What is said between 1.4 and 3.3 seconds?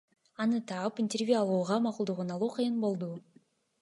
алууга макулдугун алуу кыйын болду.